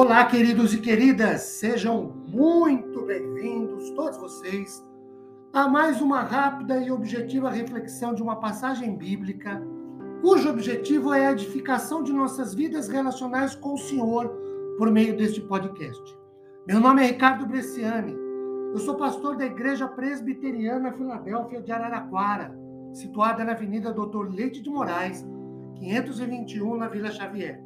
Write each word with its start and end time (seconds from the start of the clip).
Olá, 0.00 0.24
queridos 0.26 0.72
e 0.72 0.78
queridas, 0.78 1.40
sejam 1.40 2.12
muito 2.28 3.02
bem-vindos, 3.02 3.90
todos 3.96 4.16
vocês, 4.16 4.80
a 5.52 5.66
mais 5.66 6.00
uma 6.00 6.20
rápida 6.20 6.78
e 6.78 6.88
objetiva 6.88 7.50
reflexão 7.50 8.14
de 8.14 8.22
uma 8.22 8.36
passagem 8.36 8.96
bíblica, 8.96 9.60
cujo 10.22 10.50
objetivo 10.50 11.12
é 11.12 11.26
a 11.26 11.32
edificação 11.32 12.04
de 12.04 12.12
nossas 12.12 12.54
vidas 12.54 12.86
relacionais 12.86 13.56
com 13.56 13.74
o 13.74 13.76
Senhor 13.76 14.28
por 14.78 14.88
meio 14.88 15.16
deste 15.16 15.40
podcast. 15.40 16.16
Meu 16.64 16.78
nome 16.78 17.02
é 17.02 17.06
Ricardo 17.06 17.44
Bresciani, 17.44 18.14
eu 18.72 18.78
sou 18.78 18.94
pastor 18.94 19.36
da 19.36 19.46
Igreja 19.46 19.88
Presbiteriana 19.88 20.92
Filadélfia 20.92 21.60
de 21.60 21.72
Araraquara, 21.72 22.56
situada 22.92 23.42
na 23.42 23.50
Avenida 23.50 23.92
Doutor 23.92 24.32
Leite 24.32 24.62
de 24.62 24.70
Moraes, 24.70 25.26
521, 25.74 26.76
na 26.76 26.86
Vila 26.86 27.10
Xavier. 27.10 27.60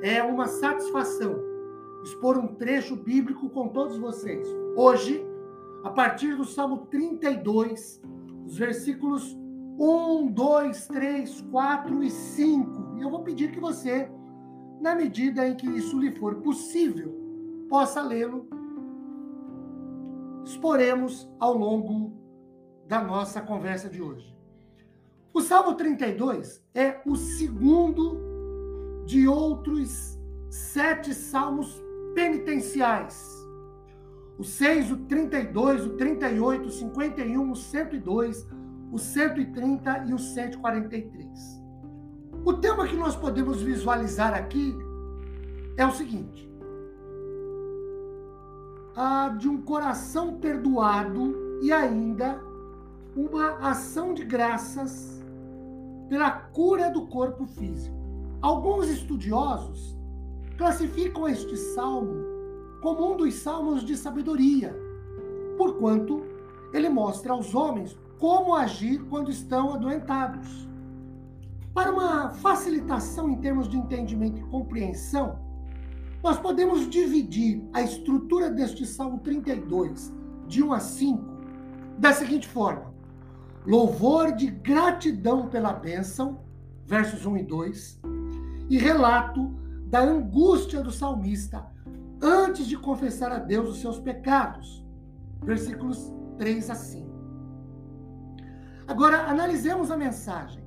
É 0.00 0.22
uma 0.22 0.46
satisfação 0.46 1.52
expor 2.04 2.36
um 2.38 2.48
trecho 2.48 2.94
bíblico 2.94 3.48
com 3.48 3.68
todos 3.68 3.96
vocês. 3.96 4.46
Hoje, 4.76 5.24
a 5.82 5.90
partir 5.90 6.36
do 6.36 6.44
Salmo 6.44 6.86
32, 6.86 8.02
os 8.44 8.58
versículos 8.58 9.34
1, 9.78 10.30
2, 10.30 10.86
3, 10.86 11.40
4 11.50 12.02
e 12.02 12.10
5. 12.10 12.98
E 12.98 13.02
eu 13.02 13.10
vou 13.10 13.22
pedir 13.22 13.50
que 13.50 13.58
você, 13.58 14.10
na 14.80 14.94
medida 14.94 15.48
em 15.48 15.56
que 15.56 15.66
isso 15.66 15.98
lhe 15.98 16.12
for 16.12 16.36
possível, 16.36 17.12
possa 17.70 18.02
lê-lo. 18.02 18.46
Exporemos 20.44 21.26
ao 21.40 21.56
longo 21.56 22.12
da 22.86 23.02
nossa 23.02 23.40
conversa 23.40 23.88
de 23.88 24.02
hoje. 24.02 24.36
O 25.32 25.40
Salmo 25.40 25.74
32 25.74 26.62
é 26.74 27.00
o 27.06 27.16
segundo 27.16 28.20
de 29.06 29.26
outros 29.26 30.18
sete 30.50 31.12
salmos 31.12 31.82
penitenciais. 32.14 33.44
O 34.38 34.44
6, 34.44 34.92
o 34.92 34.96
32, 35.06 35.86
o 35.86 35.90
38, 35.90 36.66
o 36.66 36.70
51, 36.70 37.50
o 37.50 37.56
102, 37.56 38.46
o 38.90 38.98
130 38.98 40.04
e 40.08 40.14
o 40.14 40.18
143. 40.18 41.62
O 42.44 42.52
tema 42.54 42.86
que 42.86 42.96
nós 42.96 43.16
podemos 43.16 43.62
visualizar 43.62 44.34
aqui 44.34 44.74
é 45.76 45.86
o 45.86 45.92
seguinte: 45.92 46.50
a 48.96 49.28
de 49.30 49.48
um 49.48 49.62
coração 49.62 50.38
perdoado 50.38 51.60
e 51.62 51.72
ainda 51.72 52.40
uma 53.16 53.58
ação 53.58 54.12
de 54.12 54.24
graças 54.24 55.22
pela 56.08 56.30
cura 56.30 56.90
do 56.90 57.06
corpo 57.06 57.46
físico. 57.46 57.96
Alguns 58.42 58.88
estudiosos 58.88 59.96
classificam 60.56 61.28
este 61.28 61.56
salmo 61.56 62.24
como 62.80 63.12
um 63.12 63.16
dos 63.16 63.34
salmos 63.34 63.84
de 63.84 63.96
sabedoria, 63.96 64.76
porquanto 65.56 66.22
ele 66.72 66.88
mostra 66.88 67.32
aos 67.32 67.54
homens 67.54 67.96
como 68.18 68.54
agir 68.54 69.02
quando 69.04 69.30
estão 69.30 69.74
adoentados. 69.74 70.68
Para 71.72 71.92
uma 71.92 72.30
facilitação 72.30 73.30
em 73.30 73.36
termos 73.40 73.68
de 73.68 73.76
entendimento 73.76 74.38
e 74.38 74.44
compreensão, 74.44 75.38
nós 76.22 76.38
podemos 76.38 76.88
dividir 76.88 77.62
a 77.72 77.82
estrutura 77.82 78.50
deste 78.50 78.86
Salmo 78.86 79.18
32, 79.18 80.12
de 80.46 80.62
1 80.62 80.72
a 80.72 80.80
5, 80.80 81.24
da 81.98 82.12
seguinte 82.12 82.46
forma: 82.46 82.94
louvor 83.66 84.32
de 84.32 84.46
gratidão 84.46 85.48
pela 85.48 85.72
bênção, 85.72 86.40
versos 86.86 87.26
1 87.26 87.36
e 87.38 87.42
2, 87.42 88.00
e 88.70 88.78
relato 88.78 89.63
da 89.86 90.00
angústia 90.00 90.82
do 90.82 90.90
salmista 90.90 91.66
antes 92.22 92.66
de 92.66 92.76
confessar 92.76 93.30
a 93.30 93.38
Deus 93.38 93.68
os 93.68 93.80
seus 93.80 93.98
pecados. 93.98 94.84
Versículos 95.42 96.12
3 96.38 96.70
a 96.70 96.74
5. 96.74 97.14
Agora, 98.86 99.28
analisemos 99.28 99.90
a 99.90 99.96
mensagem. 99.96 100.64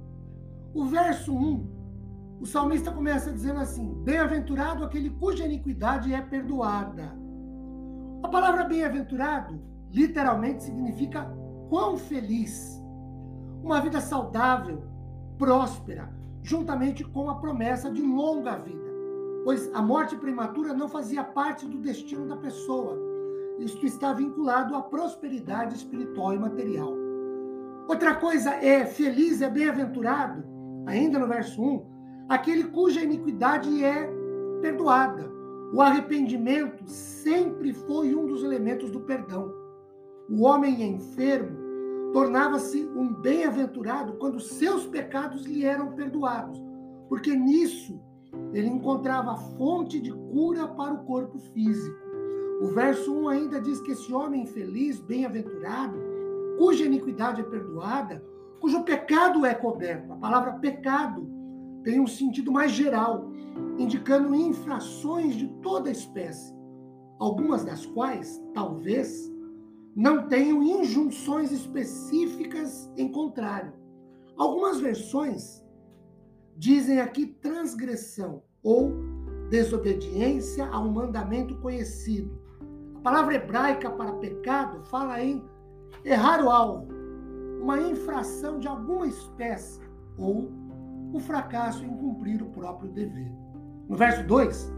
O 0.73 0.85
verso 0.85 1.33
1, 1.33 2.37
o 2.39 2.45
salmista 2.45 2.91
começa 2.91 3.31
dizendo 3.31 3.59
assim: 3.59 3.93
Bem-aventurado 4.03 4.83
aquele 4.83 5.09
cuja 5.09 5.45
iniquidade 5.45 6.13
é 6.13 6.21
perdoada. 6.21 7.15
A 8.23 8.27
palavra 8.27 8.63
bem-aventurado 8.63 9.61
literalmente 9.91 10.63
significa 10.63 11.25
quão 11.69 11.97
feliz. 11.97 12.79
Uma 13.63 13.81
vida 13.81 13.99
saudável, 13.99 14.83
próspera, 15.37 16.09
juntamente 16.43 17.03
com 17.03 17.29
a 17.29 17.35
promessa 17.35 17.91
de 17.91 18.01
longa 18.01 18.57
vida 18.57 18.86
pois 19.47 19.73
a 19.73 19.81
morte 19.81 20.13
prematura 20.17 20.73
não 20.73 20.89
fazia 20.89 21.23
parte 21.23 21.65
do 21.65 21.77
destino 21.77 22.27
da 22.27 22.35
pessoa. 22.35 22.99
Isto 23.57 23.85
está 23.85 24.11
vinculado 24.11 24.75
à 24.75 24.81
prosperidade 24.81 25.73
espiritual 25.73 26.33
e 26.33 26.37
material. 26.37 26.93
Outra 27.87 28.15
coisa 28.15 28.55
é 28.55 28.85
feliz, 28.85 29.41
é 29.41 29.49
bem-aventurado, 29.49 30.43
ainda 30.85 31.17
no 31.17 31.29
verso 31.29 31.63
1, 31.63 31.85
aquele 32.27 32.65
cuja 32.65 33.01
iniquidade 33.01 33.81
é 33.81 34.11
perdoada. 34.61 35.31
O 35.73 35.81
arrependimento 35.81 36.85
sempre 36.85 37.71
foi 37.71 38.13
um 38.13 38.25
dos 38.25 38.43
elementos 38.43 38.91
do 38.91 38.99
perdão. 38.99 39.49
O 40.29 40.43
homem 40.43 40.83
enfermo 40.83 41.57
tornava-se 42.11 42.85
um 42.85 43.13
bem-aventurado 43.13 44.17
quando 44.17 44.41
seus 44.41 44.85
pecados 44.85 45.45
lhe 45.45 45.63
eram 45.63 45.93
perdoados, 45.93 46.61
porque 47.07 47.33
nisso 47.33 47.97
ele 48.53 48.67
encontrava 48.67 49.35
fonte 49.57 49.99
de 49.99 50.11
cura 50.11 50.67
para 50.67 50.93
o 50.93 51.03
corpo 51.05 51.37
físico. 51.39 51.97
O 52.61 52.67
verso 52.67 53.13
1 53.13 53.29
ainda 53.29 53.61
diz 53.61 53.79
que 53.81 53.91
esse 53.91 54.11
homem 54.11 54.45
feliz, 54.45 54.99
bem-aventurado, 54.99 55.97
cuja 56.57 56.85
iniquidade 56.85 57.41
é 57.41 57.43
perdoada, 57.43 58.23
cujo 58.59 58.83
pecado 58.83 59.45
é 59.45 59.53
coberto. 59.53 60.13
A 60.13 60.15
palavra 60.15 60.53
pecado 60.53 61.29
tem 61.83 61.99
um 61.99 62.07
sentido 62.07 62.51
mais 62.51 62.71
geral, 62.71 63.29
indicando 63.77 64.35
infrações 64.35 65.35
de 65.35 65.47
toda 65.61 65.91
espécie, 65.91 66.53
algumas 67.19 67.63
das 67.63 67.85
quais, 67.85 68.41
talvez, 68.53 69.31
não 69.95 70.27
tenham 70.27 70.61
injunções 70.61 71.51
específicas 71.51 72.91
em 72.97 73.11
contrário. 73.11 73.73
Algumas 74.37 74.79
versões 74.79 75.63
dizem 76.57 76.99
aqui 76.99 77.27
transgressão 77.27 78.41
ou 78.63 78.91
desobediência 79.49 80.65
a 80.65 80.79
um 80.79 80.91
mandamento 80.91 81.55
conhecido. 81.57 82.37
A 82.95 82.99
palavra 82.99 83.35
hebraica 83.35 83.89
para 83.91 84.13
pecado 84.13 84.83
fala 84.85 85.21
em 85.21 85.43
errar 86.03 86.43
o 86.43 86.49
alvo, 86.49 86.87
uma 87.61 87.79
infração 87.79 88.59
de 88.59 88.67
alguma 88.67 89.07
espécie 89.07 89.79
ou 90.17 90.51
o 91.13 91.19
fracasso 91.19 91.85
em 91.85 91.95
cumprir 91.95 92.41
o 92.41 92.49
próprio 92.49 92.89
dever. 92.89 93.31
No 93.87 93.95
verso 93.95 94.25
2, 94.25 94.73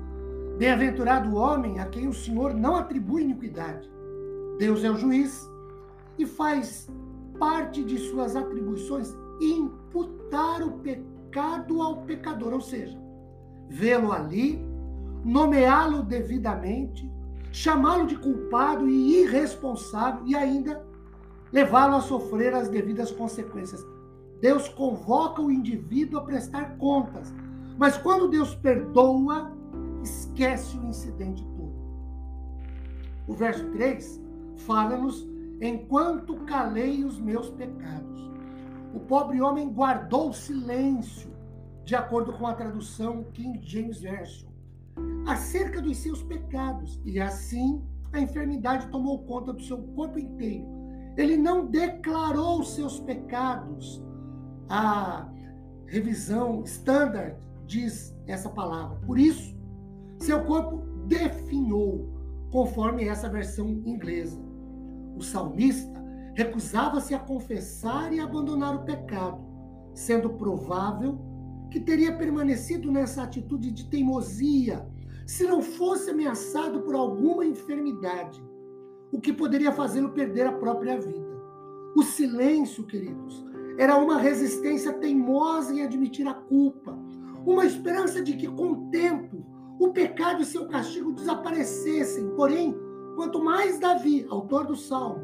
bem-aventurado 0.57 1.29
o 1.29 1.35
homem 1.35 1.79
a 1.79 1.85
quem 1.85 2.07
o 2.07 2.13
Senhor 2.13 2.53
não 2.53 2.75
atribui 2.75 3.23
iniquidade. 3.23 3.89
Deus 4.59 4.84
é 4.84 4.91
o 4.91 4.97
juiz 4.97 5.50
e 6.18 6.25
faz 6.25 6.89
parte 7.39 7.84
de 7.84 7.97
suas 7.97 8.35
atribuições 8.35 9.16
imputar 9.41 10.62
o 10.62 10.73
pecado 10.79 11.19
pecado 11.29 11.81
ao 11.81 11.97
pecador, 11.97 12.53
ou 12.53 12.62
seja, 12.62 12.97
vê-lo 13.69 14.12
ali, 14.12 14.59
nomeá-lo 15.23 16.01
devidamente, 16.01 17.09
chamá-lo 17.51 18.07
de 18.07 18.17
culpado 18.17 18.90
e 18.90 19.22
irresponsável 19.22 20.25
e 20.25 20.35
ainda 20.35 20.84
levá-lo 21.51 21.95
a 21.95 22.01
sofrer 22.01 22.53
as 22.53 22.68
devidas 22.68 23.12
consequências. 23.12 23.85
Deus 24.41 24.68
convoca 24.69 25.41
o 25.41 25.51
indivíduo 25.51 26.19
a 26.19 26.23
prestar 26.23 26.77
contas, 26.77 27.33
mas 27.77 27.98
quando 27.98 28.27
Deus 28.27 28.56
perdoa, 28.56 29.51
esquece 30.04 30.77
o 30.77 30.86
incidente 30.86 31.44
todo. 31.56 31.74
O 33.27 33.33
verso 33.33 33.65
3 33.71 34.19
fala-nos: 34.65 35.27
enquanto 35.62 36.38
calei 36.45 37.04
os 37.04 37.19
meus 37.19 37.50
pecados 37.50 38.30
o 38.94 39.00
pobre 39.00 39.41
homem 39.41 39.69
guardou 39.69 40.33
silêncio, 40.33 41.31
de 41.83 41.95
acordo 41.95 42.33
com 42.33 42.47
a 42.47 42.53
tradução 42.53 43.24
King 43.33 43.59
James 43.62 44.00
Version, 44.01 44.50
acerca 45.27 45.81
dos 45.81 45.97
seus 45.97 46.24
pecados, 46.24 47.00
e 47.06 47.19
assim 47.19 47.81
a 48.12 48.19
enfermidade 48.19 48.88
tomou 48.88 49.19
conta 49.19 49.53
do 49.53 49.62
seu 49.62 49.77
corpo 49.77 50.18
inteiro. 50.18 50.65
Ele 51.18 51.38
não 51.38 51.65
declarou 51.65 52.62
os 52.62 52.74
seus 52.74 53.00
pecados. 53.00 54.03
A 54.69 55.30
revisão 55.85 56.63
standard 56.63 57.35
diz 57.65 58.15
essa 58.25 58.50
palavra. 58.50 58.97
Por 59.06 59.19
isso, 59.19 59.56
seu 60.19 60.44
corpo 60.45 60.77
definhou, 61.07 62.07
conforme 62.51 63.07
essa 63.07 63.30
versão 63.30 63.68
inglesa. 63.85 64.39
O 65.15 65.21
salmista 65.21 66.00
recusava-se 66.34 67.14
a 67.14 67.20
confessar 67.20 68.14
e 68.14 68.20
abandonar 68.20 68.76
o 68.76 68.84
pecado, 68.84 69.44
sendo 69.94 70.31
provável 70.31 71.20
que 71.70 71.80
teria 71.80 72.16
permanecido 72.18 72.92
nessa 72.92 73.24
atitude 73.24 73.72
de 73.72 73.90
teimosia, 73.90 74.88
se 75.26 75.46
não 75.46 75.62
fosse 75.62 76.10
ameaçado 76.10 76.81
por 76.81 76.96
alguma 76.96 77.46
enfermidade, 77.46 78.44
o 79.12 79.20
que 79.20 79.31
poderia 79.31 79.72
fazê-lo 79.72 80.10
perder 80.10 80.48
a 80.48 80.54
própria 80.54 81.00
vida. 81.00 81.30
O 81.96 82.04
silêncio, 82.04 82.86
queridos, 82.86 83.46
era 83.78 83.96
uma 83.98 84.18
resistência 84.18 84.94
teimosa 84.94 85.74
em 85.74 85.84
admitir 85.84 86.28
a 86.28 86.34
culpa, 86.34 86.98
uma 87.46 87.66
esperança 87.66 88.22
de 88.22 88.34
que, 88.34 88.48
com 88.48 88.72
o 88.72 88.90
tempo, 88.90 89.46
o 89.80 89.90
pecado 89.90 90.42
e 90.42 90.46
seu 90.46 90.68
castigo 90.68 91.14
desaparecessem. 91.14 92.30
Porém, 92.36 92.76
quanto 93.16 93.44
mais 93.44 93.80
Davi, 93.80 94.26
autor 94.30 94.66
do 94.66 94.76
salmo, 94.76 95.24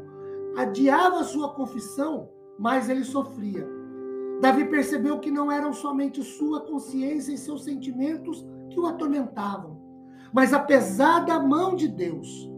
adiava 0.56 1.22
sua 1.24 1.52
confissão, 1.54 2.30
mais 2.58 2.88
ele 2.88 3.04
sofria. 3.04 3.68
Davi 4.40 4.64
percebeu 4.66 5.18
que 5.18 5.30
não 5.30 5.50
eram 5.50 5.72
somente 5.72 6.22
sua 6.22 6.60
consciência 6.60 7.32
e 7.32 7.38
seus 7.38 7.64
sentimentos 7.64 8.44
que 8.70 8.78
o 8.78 8.86
atormentavam, 8.86 9.80
mas 10.32 10.52
a 10.52 10.58
pesada 10.58 11.38
mão 11.38 11.74
de 11.74 11.88
Deus. 11.88 12.50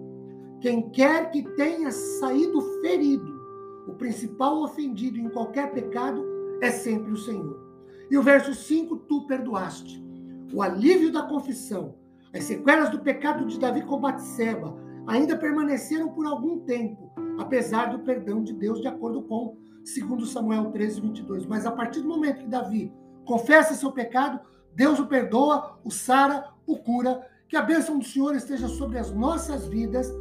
Quem 0.61 0.91
quer 0.91 1.31
que 1.31 1.43
tenha 1.55 1.91
saído 1.91 2.61
ferido, 2.81 3.39
o 3.87 3.95
principal 3.95 4.63
ofendido 4.63 5.19
em 5.19 5.29
qualquer 5.29 5.73
pecado 5.73 6.25
é 6.61 6.71
sempre 6.71 7.13
o 7.13 7.17
Senhor. 7.17 7.69
E 8.11 8.17
o 8.17 8.23
verso 8.23 8.55
5, 8.55 8.97
tu 8.97 9.27
perdoaste. 9.27 10.05
O 10.53 10.63
alívio 10.63 11.13
da 11.13 11.23
confissão, 11.23 11.95
as 12.35 12.45
sequelas 12.45 12.91
do 12.91 13.01
pecado 13.01 13.47
de 13.47 13.59
Davi 13.59 13.83
com 13.83 14.01
Batseba 14.01 14.75
ainda 15.07 15.37
permaneceram 15.37 16.09
por 16.09 16.27
algum 16.27 16.61
tempo, 16.61 17.13
apesar 17.39 17.87
do 17.87 18.01
perdão 18.01 18.43
de 18.43 18.53
Deus, 18.53 18.81
de 18.81 18.89
acordo 18.89 19.23
com 19.23 19.57
2 19.85 20.29
Samuel 20.29 20.71
13, 20.71 21.01
22. 21.01 21.47
Mas 21.47 21.65
a 21.65 21.71
partir 21.71 22.01
do 22.01 22.09
momento 22.09 22.41
que 22.41 22.49
Davi 22.49 22.93
confessa 23.25 23.75
seu 23.75 23.93
pecado, 23.93 24.41
Deus 24.75 24.99
o 24.99 25.07
perdoa, 25.07 25.79
o 25.85 25.91
sara, 25.91 26.49
o 26.67 26.77
cura. 26.77 27.27
Que 27.49 27.57
a 27.57 27.63
bênção 27.63 27.99
do 27.99 28.05
Senhor 28.05 28.35
esteja 28.35 28.69
sobre 28.69 28.99
as 28.99 29.11
nossas 29.11 29.67
vidas, 29.67 30.13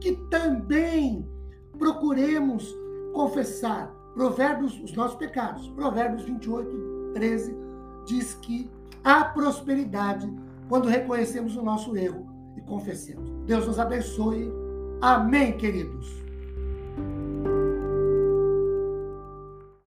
que 0.00 0.16
também 0.28 1.24
procuremos 1.78 2.76
confessar 3.12 3.94
Provérbios, 4.14 4.78
os 4.82 4.92
nossos 4.92 5.16
pecados. 5.16 5.68
Provérbios 5.70 6.24
28, 6.24 7.12
13 7.14 7.56
diz 8.04 8.34
que 8.34 8.68
há 9.04 9.24
prosperidade 9.24 10.30
quando 10.68 10.88
reconhecemos 10.88 11.56
o 11.56 11.62
nosso 11.62 11.96
erro 11.96 12.26
e 12.56 12.60
confessemos. 12.60 13.30
Deus 13.46 13.66
nos 13.66 13.78
abençoe. 13.78 14.52
Amém, 15.00 15.56
queridos. 15.56 16.22